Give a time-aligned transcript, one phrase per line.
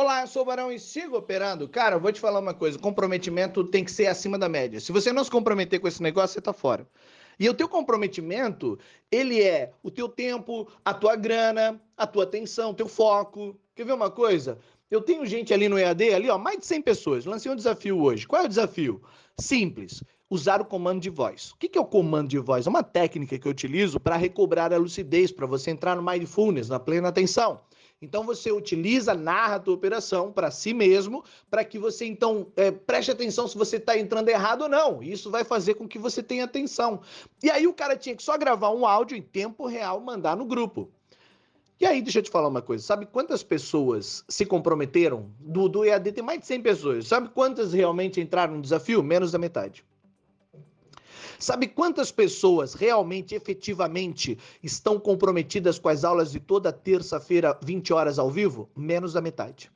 [0.00, 1.68] Olá, eu sou o Barão e sigo operando.
[1.68, 4.78] Cara, eu vou te falar uma coisa: comprometimento tem que ser acima da média.
[4.78, 6.86] Se você não se comprometer com esse negócio, você tá fora.
[7.36, 8.78] E o teu comprometimento,
[9.10, 13.58] ele é o teu tempo, a tua grana, a tua atenção, teu foco.
[13.74, 14.60] Quer ver uma coisa?
[14.88, 17.24] Eu tenho gente ali no EAD, ali, ó, mais de 100 pessoas.
[17.24, 18.24] Lancei um desafio hoje.
[18.24, 19.02] Qual é o desafio?
[19.36, 20.04] Simples.
[20.30, 21.50] Usar o comando de voz.
[21.50, 22.68] O que é o comando de voz?
[22.68, 26.68] É uma técnica que eu utilizo para recobrar a lucidez, para você entrar no mindfulness,
[26.68, 27.60] na plena atenção.
[28.00, 32.70] Então você utiliza, narra a tua operação para si mesmo, para que você então é,
[32.70, 35.02] preste atenção se você está entrando errado ou não.
[35.02, 37.00] Isso vai fazer com que você tenha atenção.
[37.42, 40.44] E aí o cara tinha que só gravar um áudio em tempo real, mandar no
[40.44, 40.90] grupo.
[41.80, 42.82] E aí, deixa eu te falar uma coisa.
[42.84, 45.30] Sabe quantas pessoas se comprometeram?
[45.38, 47.06] Do, do EAD tem mais de 100 pessoas.
[47.06, 49.00] Sabe quantas realmente entraram no desafio?
[49.00, 49.84] Menos da metade.
[51.38, 58.18] Sabe quantas pessoas realmente, efetivamente, estão comprometidas com as aulas de toda terça-feira, 20 horas
[58.18, 58.68] ao vivo?
[58.76, 59.70] Menos da metade.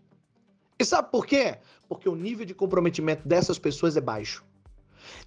[0.77, 1.59] E sabe por quê?
[1.89, 4.45] Porque o nível de comprometimento dessas pessoas é baixo.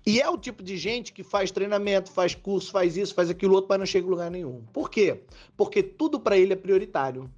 [0.06, 3.56] E é o tipo de gente que faz treinamento, faz curso, faz isso, faz aquilo
[3.56, 4.62] outro, mas não chega em lugar nenhum.
[4.74, 5.24] Por quê?
[5.56, 7.30] Porque tudo para ele é prioritário.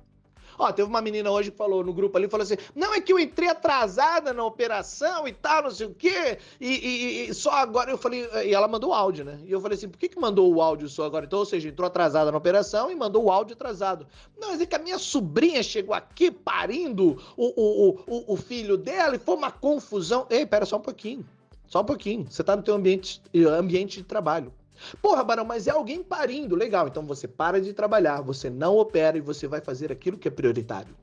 [0.58, 3.14] Ó, teve uma menina hoje que falou no grupo ali, falou assim: não, é que
[3.14, 7.52] eu entrei atrasada na operação e tal, não sei o quê, e, e, e só
[7.52, 9.40] agora eu falei, e ela mandou o áudio, né?
[9.46, 11.26] E eu falei assim: por que, que mandou o áudio só agora?
[11.26, 14.08] Então, ou seja, entrou atrasada na operação e mandou o áudio atrasado.
[14.38, 18.78] Não, mas é que a minha sobrinha chegou aqui parindo o, o, o, o filho
[18.78, 20.26] dela e foi uma confusão.
[20.30, 21.26] Ei, pera só um pouquinho.
[21.68, 22.26] Só um pouquinho.
[22.30, 23.22] Você tá no teu ambiente,
[23.58, 24.54] ambiente de trabalho.
[25.02, 26.56] Porra, Barão, mas é alguém parindo.
[26.56, 30.28] Legal, então você para de trabalhar, você não opera e você vai fazer aquilo que
[30.28, 30.96] é prioritário.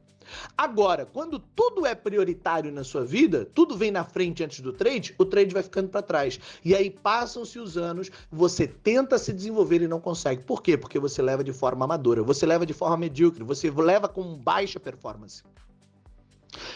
[0.57, 5.15] Agora, quando tudo é prioritário na sua vida, tudo vem na frente antes do trade,
[5.19, 6.41] o trade vai ficando para trás.
[6.65, 10.43] E aí passam-se os anos, você tenta se desenvolver e não consegue.
[10.43, 10.77] Por quê?
[10.77, 14.81] Porque você leva de forma amadora, você leva de forma medíocre, você leva com baixa
[14.81, 15.43] performance.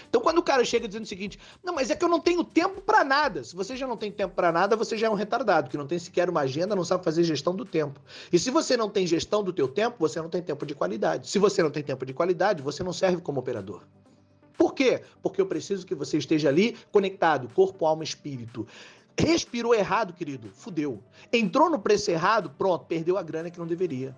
[0.09, 2.42] Então, quando o cara chega dizendo o seguinte, não, mas é que eu não tenho
[2.42, 3.45] tempo para nada.
[3.45, 5.87] Se você já não tem tempo para nada, você já é um retardado, que não
[5.87, 8.01] tem sequer uma agenda, não sabe fazer gestão do tempo.
[8.33, 11.29] E se você não tem gestão do teu tempo, você não tem tempo de qualidade.
[11.29, 13.83] Se você não tem tempo de qualidade, você não serve como operador.
[14.57, 15.02] Por quê?
[15.23, 18.67] Porque eu preciso que você esteja ali conectado, corpo, alma, espírito.
[19.17, 21.02] Respirou errado, querido, fudeu.
[21.33, 24.17] Entrou no preço errado, pronto, perdeu a grana que não deveria.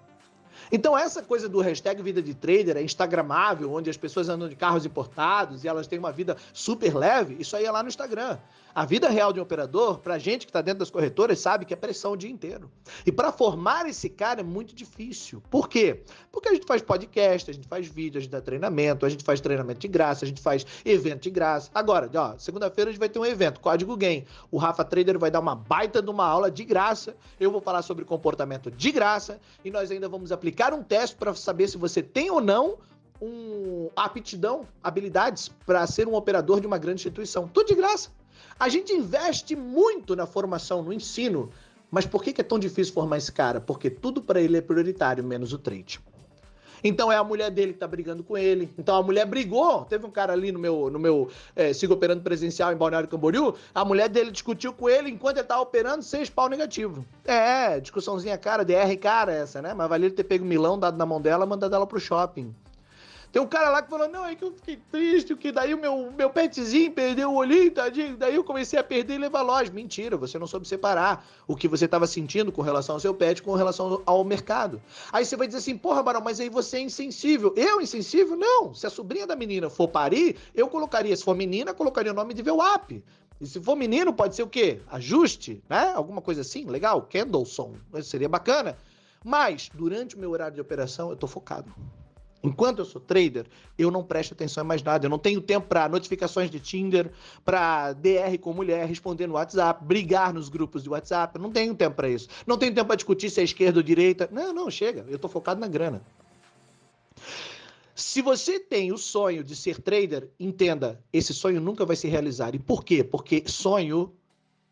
[0.71, 4.57] Então, essa coisa do hashtag vida de trader é instagramável, onde as pessoas andam de
[4.57, 8.39] carros importados e elas têm uma vida super leve, isso aí é lá no Instagram.
[8.73, 11.75] A vida real de um operador, para gente que está dentro das corretoras, sabe que
[11.75, 12.71] é pressão o dia inteiro.
[13.05, 15.43] E para formar esse cara é muito difícil.
[15.51, 16.03] Por quê?
[16.31, 19.25] Porque a gente faz podcast, a gente faz vídeo, a gente dá treinamento, a gente
[19.25, 21.69] faz treinamento de graça, a gente faz evento de graça.
[21.75, 24.25] Agora, ó, segunda-feira a gente vai ter um evento, Código Game.
[24.53, 27.17] O Rafa Trader vai dar uma baita de uma aula de graça.
[27.41, 31.35] Eu vou falar sobre comportamento de graça e nós ainda vamos aplicar um teste para
[31.35, 32.79] saber se você tem ou não
[33.21, 37.47] um aptidão, habilidades para ser um operador de uma grande instituição.
[37.47, 38.11] Tudo de graça.
[38.59, 41.51] A gente investe muito na formação, no ensino,
[41.91, 43.61] mas por que, é tão difícil formar esse cara?
[43.61, 46.01] Porque tudo para ele é prioritário, menos o trade.
[46.83, 48.73] Então é a mulher dele que tá brigando com ele.
[48.79, 49.85] Então a mulher brigou.
[49.85, 53.55] Teve um cara ali no meu, no meu é, sigo operando presencial em Balneário Camboriú.
[53.75, 57.05] A mulher dele discutiu com ele enquanto ele tava operando seis pau negativo.
[57.25, 59.75] É, discussãozinha cara, DR cara essa, né?
[59.75, 62.55] Mas valia ter pego milão, dado na mão dela, mandado ela pro shopping.
[63.33, 65.79] Tem um cara lá que falou, não, é que eu fiquei triste, que daí o
[65.79, 68.17] meu, meu petzinho perdeu o olhinho, tadinho.
[68.17, 69.71] Daí eu comecei a perder e levar loja.
[69.73, 73.41] Mentira, você não soube separar o que você estava sentindo com relação ao seu pet
[73.41, 74.83] com relação ao mercado.
[75.13, 77.55] Aí você vai dizer assim, porra, Barão, mas aí você é insensível.
[77.57, 78.37] Eu, insensível?
[78.37, 78.75] Não.
[78.75, 82.35] Se a sobrinha da menina for parir, eu colocaria, se for menina, colocaria o nome
[82.35, 83.03] de VWAP.
[83.41, 84.81] E se for menino, pode ser o quê?
[84.91, 85.93] Ajuste, né?
[85.95, 88.77] Alguma coisa assim, legal, Kendallson, seria bacana.
[89.25, 91.73] Mas, durante o meu horário de operação, eu tô focado.
[92.43, 93.47] Enquanto eu sou trader,
[93.77, 95.05] eu não presto atenção em mais nada.
[95.05, 97.11] Eu não tenho tempo para notificações de Tinder,
[97.45, 101.37] para DR com mulher, responder no WhatsApp, brigar nos grupos de WhatsApp.
[101.37, 102.29] Eu não tenho tempo para isso.
[102.47, 104.29] Não tenho tempo para discutir se é esquerda ou direita.
[104.33, 105.05] Não, não, chega.
[105.09, 106.03] Eu estou focado na grana.
[107.95, 112.55] Se você tem o sonho de ser trader, entenda, esse sonho nunca vai se realizar.
[112.55, 113.05] E por quê?
[113.05, 114.15] Porque sonho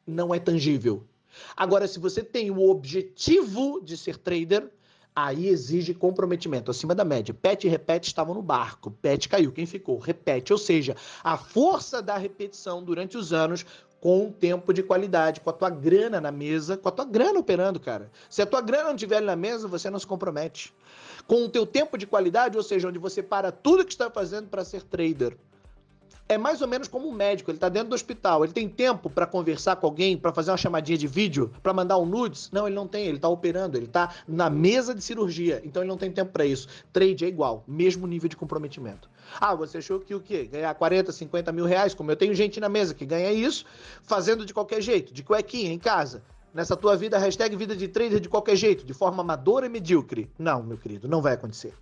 [0.06, 1.04] não é tangível.
[1.54, 4.70] Agora, se você tem o objetivo de ser trader,
[5.20, 7.34] Aí exige comprometimento acima da média.
[7.34, 8.88] Pet e repete estavam no barco.
[8.88, 9.50] Pet caiu.
[9.50, 9.98] Quem ficou?
[9.98, 10.52] Repete.
[10.52, 10.94] Ou seja,
[11.24, 13.66] a força da repetição durante os anos
[14.00, 17.40] com um tempo de qualidade, com a tua grana na mesa, com a tua grana
[17.40, 18.12] operando, cara.
[18.30, 20.72] Se a tua grana não estiver na mesa, você não se compromete.
[21.26, 24.46] Com o teu tempo de qualidade, ou seja, onde você para tudo que está fazendo
[24.46, 25.36] para ser trader.
[26.28, 29.08] É mais ou menos como um médico, ele está dentro do hospital, ele tem tempo
[29.08, 32.50] para conversar com alguém, para fazer uma chamadinha de vídeo, para mandar um nudes?
[32.52, 35.88] Não, ele não tem, ele está operando, ele está na mesa de cirurgia, então ele
[35.88, 36.68] não tem tempo para isso.
[36.92, 39.08] Trade é igual, mesmo nível de comprometimento.
[39.40, 40.44] Ah, você achou que o quê?
[40.44, 43.64] Ganhar 40, 50 mil reais, como eu tenho gente na mesa que ganha isso,
[44.02, 46.22] fazendo de qualquer jeito, de cuequinha, em casa.
[46.52, 50.30] Nessa tua vida, hashtag vida de trader de qualquer jeito, de forma amadora e medíocre.
[50.38, 51.74] Não, meu querido, não vai acontecer.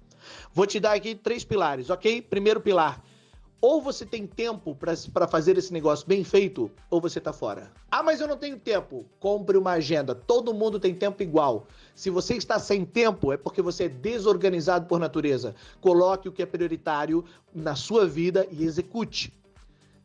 [0.53, 2.21] Vou te dar aqui três pilares, ok?
[2.21, 3.01] Primeiro pilar,
[3.61, 7.71] ou você tem tempo para fazer esse negócio bem feito, ou você tá fora.
[7.91, 9.07] Ah, mas eu não tenho tempo.
[9.19, 10.15] Compre uma agenda.
[10.15, 11.67] Todo mundo tem tempo igual.
[11.95, 15.55] Se você está sem tempo, é porque você é desorganizado por natureza.
[15.81, 17.25] Coloque o que é prioritário
[17.55, 19.33] na sua vida e execute.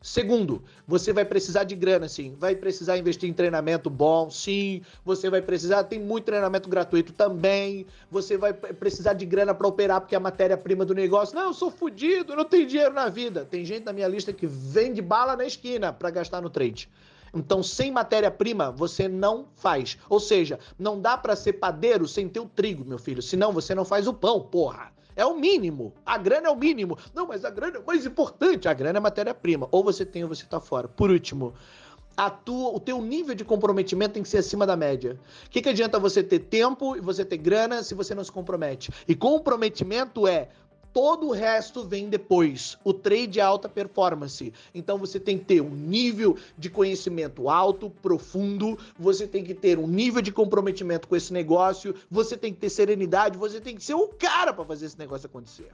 [0.02, 2.34] Segundo, você vai precisar de grana, sim.
[2.38, 4.82] Vai precisar investir em treinamento bom, sim.
[5.04, 7.86] Você vai precisar, tem muito treinamento gratuito também.
[8.10, 11.36] Você vai precisar de grana para operar, porque é a matéria-prima do negócio.
[11.36, 13.44] Não, eu sou fodido, não tenho dinheiro na vida.
[13.44, 16.88] Tem gente na minha lista que vende bala na esquina para gastar no trade.
[17.34, 19.96] Então, sem matéria-prima, você não faz.
[20.08, 23.22] Ou seja, não dá para ser padeiro sem ter o trigo, meu filho.
[23.22, 24.92] Senão você não faz o pão, porra.
[25.16, 25.92] É o mínimo.
[26.04, 26.98] A grana é o mínimo.
[27.14, 28.68] Não, mas a grana é o mais importante.
[28.68, 29.68] A grana é matéria-prima.
[29.70, 30.88] Ou você tem ou você está fora.
[30.88, 31.54] Por último,
[32.16, 35.18] a tua, o teu nível de comprometimento tem que ser acima da média.
[35.46, 38.32] O que, que adianta você ter tempo e você ter grana se você não se
[38.32, 38.90] compromete?
[39.06, 40.48] E comprometimento é
[40.92, 42.76] todo o resto vem depois.
[42.84, 44.52] O trade é alta performance.
[44.74, 49.78] Então você tem que ter um nível de conhecimento alto, profundo, você tem que ter
[49.78, 53.84] um nível de comprometimento com esse negócio, você tem que ter serenidade, você tem que
[53.84, 55.72] ser o cara para fazer esse negócio acontecer.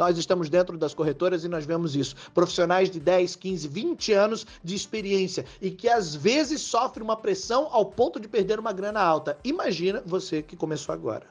[0.00, 2.16] Nós estamos dentro das corretoras e nós vemos isso.
[2.32, 7.68] Profissionais de 10, 15, 20 anos de experiência e que às vezes sofrem uma pressão
[7.70, 9.36] ao ponto de perder uma grana alta.
[9.44, 11.26] Imagina você que começou agora.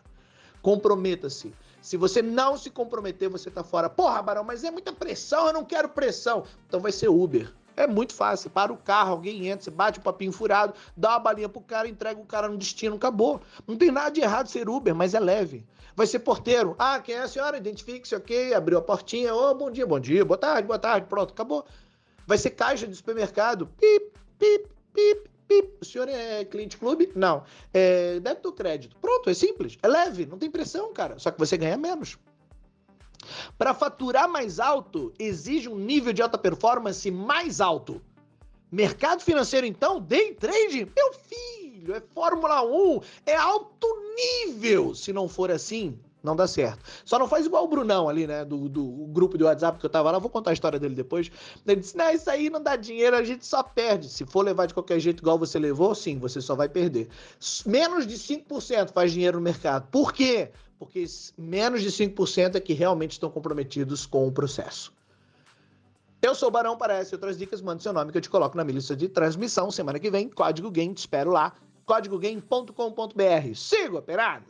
[0.62, 1.54] Comprometa-se.
[1.82, 3.90] Se você não se comprometer, você tá fora.
[3.90, 6.44] Porra, Barão, mas é muita pressão, eu não quero pressão.
[6.68, 7.54] Então vai ser Uber.
[7.78, 8.50] É muito fácil.
[8.50, 11.88] Para o carro, alguém entra, você bate o papinho furado, dá uma balinha pro cara,
[11.88, 13.42] entrega o cara no destino, acabou.
[13.66, 15.66] Não tem nada de errado ser Uber, mas é leve.
[15.96, 16.76] Vai ser porteiro.
[16.78, 17.58] Ah, quem é a senhora?
[17.58, 18.54] Identifique-se, ok.
[18.54, 19.34] Abriu a portinha.
[19.34, 21.08] Ô, oh, bom dia, bom dia, boa tarde, boa tarde.
[21.08, 21.66] Pronto, acabou.
[22.28, 23.68] Vai ser caixa de supermercado.
[23.80, 25.30] Pip, pip, pip,
[25.82, 27.12] o senhor é cliente clube?
[27.16, 27.44] Não.
[27.74, 28.96] É débito ou crédito?
[28.98, 29.78] Pronto, é simples.
[29.82, 31.18] É leve, não tem pressão, cara.
[31.18, 32.18] Só que você ganha menos.
[33.58, 38.02] Para faturar mais alto, exige um nível de alta performance mais alto.
[38.72, 44.94] Mercado financeiro, então, day trade, meu filho, é Fórmula 1, é alto nível.
[44.94, 46.84] Se não for assim, não dá certo.
[47.06, 48.44] Só não faz igual o Brunão ali, né?
[48.44, 50.20] Do, do grupo de WhatsApp que eu tava lá.
[50.20, 51.32] Vou contar a história dele depois.
[51.66, 54.10] Ele disse: Não, isso aí não dá dinheiro, a gente só perde.
[54.10, 57.10] Se for levar de qualquer jeito igual você levou, sim, você só vai perder.
[57.66, 59.88] Menos de 5% faz dinheiro no mercado.
[59.90, 60.52] Por quê?
[60.78, 61.06] Porque
[61.38, 64.94] menos de 5% é que realmente estão comprometidos com o processo.
[66.22, 68.30] Eu sou o Barão, para essas e outras dicas, mande seu nome que eu te
[68.30, 69.72] coloco na minha lista de transmissão.
[69.72, 71.54] Semana que vem, Código Game, te espero lá.
[71.86, 73.56] códigogame.com.br.
[73.56, 74.46] Siga operado!